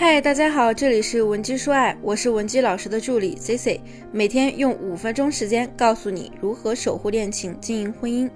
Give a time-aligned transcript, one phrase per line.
[0.00, 3.80] 嗨，大家好，这里是文姬说爱，我是文姬老师的助理 C C，
[4.12, 8.30] 每天用五分钟时间告诉你如何守护恋情、经营婚姻。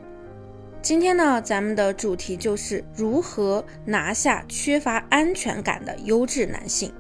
[0.83, 6.93] 今天呢，咱们的主题就是如何拿下缺乏安全感的优质男性。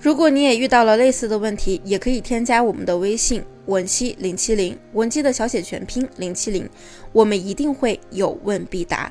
[0.00, 6.70] 如果你也遇到了类似的问题，也可以添加我们的微信文姬零七零，文姬的小写全拼零七零，
[7.12, 9.10] 我们一定会有问必答。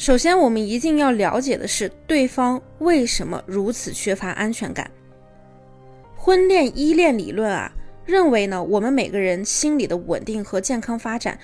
[0.00, 4.90] 首先，我们一定要了解的是对方为什么如此缺乏安全感。
[6.16, 7.70] 婚恋依恋理论啊，
[8.06, 11.38] 认为呢，我们每个人心理的稳定和健康发展，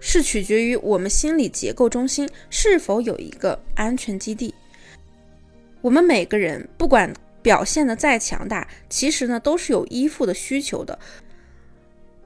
[0.00, 4.54] 是取决于我们心理结构中心是否有一个安全基地。
[5.80, 7.10] 我们每个人不管
[7.40, 10.98] 表现的再强大，其实呢都是有依附的需求的，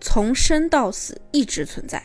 [0.00, 2.04] 从生到死一直存在。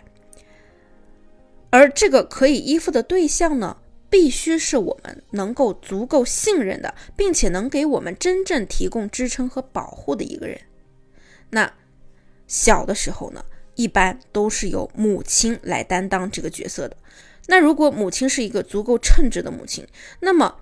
[1.71, 3.77] 而这个可以依附的对象呢，
[4.09, 10.59] 必须是我们能够足够信任的，并且能给我们真正提供支撑和保护的一个人。
[11.51, 11.73] 那
[12.45, 16.97] 小的时候呢，一般都是由母亲来担当这个角色的。
[17.47, 19.87] 那如果母亲是一个足够称职的母亲，
[20.19, 20.57] 那么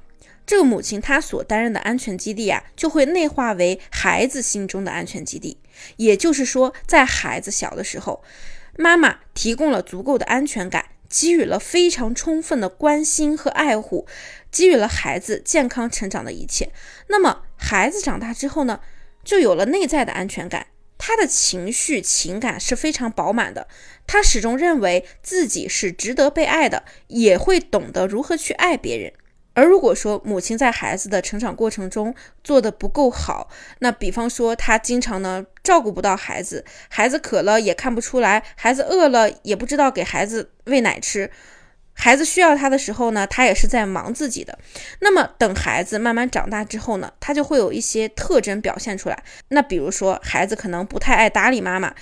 [0.45, 5.57] 这个母亲她所担任的安全基地啊，就会内化为孩子心中的安全基地。
[5.97, 8.23] 也就是说，在孩子小的时候，
[8.77, 10.85] 妈妈提供了足够的安全感。
[11.09, 14.05] 给予了非常充分的关心和爱护，
[14.51, 16.71] 给予了孩子健康成长的一切。
[17.07, 18.79] 那么孩子长大之后呢，
[19.23, 23.67] 就有了内在的安全感，他的情绪情感是非常饱满的，
[24.05, 29.13] 他始终认为自己是值得被爱的，也会懂得如何去爱别人。
[29.53, 41.29] 而如果说母亲在孩子的成长过程中做的不够好，那比方说她经常呢照顾不到孩子，孩子渴了也看不出来，孩子饿了也不知道给孩子喂奶吃，
[41.93, 44.57] 孩子需要他的时候呢，他也是在忙自己的。
[44.99, 49.23] 那么等孩子慢慢长大之后呢，他就会有一些特征表现出来。
[49.49, 51.93] 那比如说孩子可能不太爱搭理妈妈，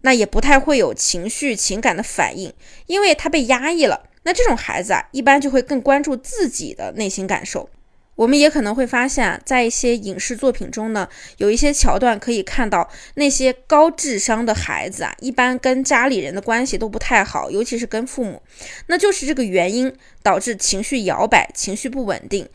[0.00, 2.52] 那也不太会有情绪情感的反应，
[2.86, 4.08] 因为他被压抑了。
[4.24, 7.70] 那这种孩子啊，一般就会更关注自己的内心感受。
[8.16, 11.08] 我们也可能会发现，在一些影视作品中呢，
[11.38, 18.40] 有一些桥段可以看到，那些高智商的孩子啊，一般跟家里人的关系都不太好，尤其是跟父母。
[18.86, 19.92] 那就是这个原因
[20.22, 22.48] 导致情绪摇摆、情绪不稳定，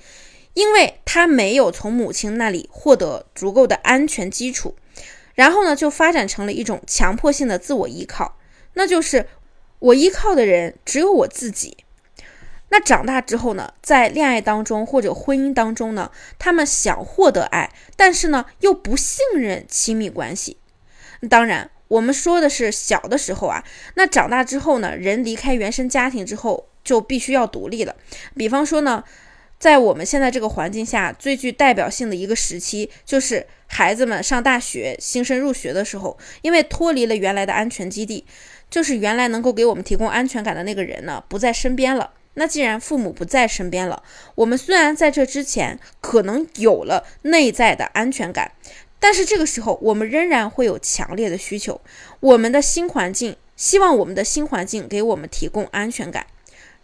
[0.53, 4.75] 因为他没有从母亲那里获得足够的安全基础，
[5.35, 8.37] 然后呢，就发展成了一种强迫性的自我依靠，
[8.73, 9.27] 那就是。
[9.79, 11.77] 我依靠的人只有我自己。
[12.71, 20.57] 那长大之后呢，在恋爱当中或者婚姻当中呢，他们想获得爱，但是呢又不信任亲密关系。
[21.27, 23.63] 当然，我们说的是小的时候啊。
[23.95, 27.95] 那长大之后呢，人离开原生家庭之后，就必须要独立了。
[28.35, 29.03] 比方说呢，
[29.59, 38.25] 在我们现在这个环境下，最具代表性的一个时期，就是孩子们上大学、新生入学的时候，因为脱离了原来的安全基地。
[38.69, 42.11] 就是原来能够给我们提供安全感的那个人呢，不在身边了。
[42.35, 44.03] 那既然父母不在身边了，
[44.35, 48.51] 我们虽然在这之前可能有了内在的安全感，
[48.99, 51.81] 但是这个时候我们仍然会有强烈的需求。
[52.19, 56.27] 我们的新环境希望我们的新环境给我们提供安全感，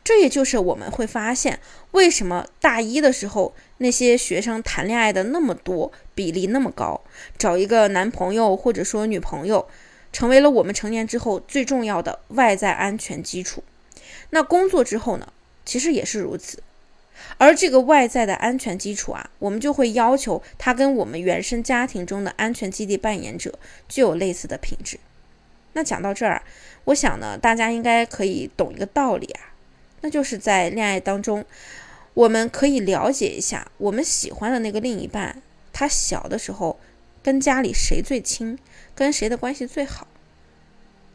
[0.05, 1.59] 这也就是我们会发现
[1.91, 7.01] 为什么大一的时候那些学生谈恋爱的那么多，比例那么高，
[7.37, 9.67] 找一个男朋友或者说女朋友。
[10.13, 13.61] 成为了我们成年之后最重要的外在安全基础。
[14.29, 15.27] 那工作之后呢？
[15.65, 16.63] 其实也是如此。
[17.37, 24.97] 而这个外在的安全基础啊，我们就会要求它跟我们原生家庭中的安全基地扮演者具有类似的品质。
[25.73, 26.41] 那讲到这儿，
[26.85, 29.51] 我想呢，大家应该可以懂一个道理啊，
[30.05, 31.43] 那就是在恋爱当中，
[32.13, 35.41] 我们可以了解一下我们喜欢的那个另一半，
[35.73, 36.79] 他小的时候。
[37.23, 38.55] 跟家里谁最亲，
[38.93, 40.07] 跟谁的关系最好？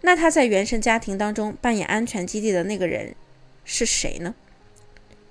[0.00, 3.14] 那他在原生家庭当中扮演安全基地的那个人
[3.64, 4.34] 是谁呢？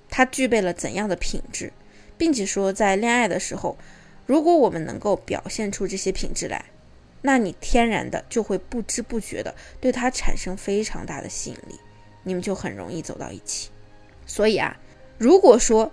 [0.08, 1.70] 他具备了怎样的品质，
[2.16, 3.76] 并且说在恋爱的时候，
[4.24, 6.64] 如果我们能够表现出这些品质来，
[7.20, 11.78] 那你天然的就会不知不觉的对他产生非常大的吸引力，
[12.22, 13.70] 你们就很容易走到一起。
[14.26, 14.76] 所以啊，
[15.18, 15.92] 如果说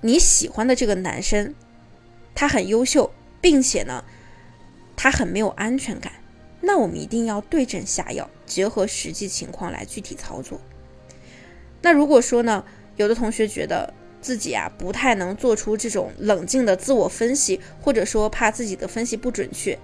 [0.00, 1.54] 你喜欢的这个男生，
[2.34, 4.04] 他很优秀，并且呢。
[4.94, 6.12] 他很没有安全感，
[6.60, 10.60] 那我们一定要对症下药，结合实际情况来具体操作。
[11.80, 12.62] 那如果说呢，
[12.96, 19.76] 有的同学觉得自己啊不太能做出这种冷静的自我分析，或者说怕自己的分析不准确，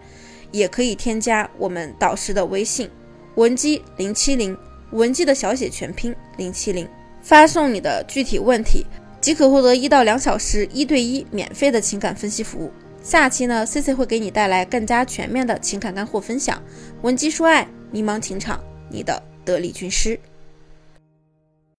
[0.52, 2.88] 也可以添加我们导师的微信
[3.34, 4.56] 文姬零七零，
[4.93, 6.88] 文姬的小写全拼零七零，
[7.23, 8.87] 发送你的具体问题。
[9.20, 12.70] 即可获得一到两小时一对一免费的情感分析服务。
[13.02, 16.62] 下期呢，C C 会给你带来更加全面的情感干货分享。
[17.02, 20.19] 文姬说爱，迷茫情场，你的得力军师。